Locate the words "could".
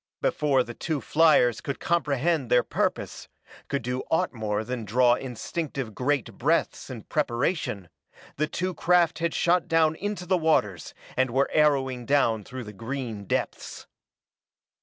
1.61-1.79, 3.67-3.83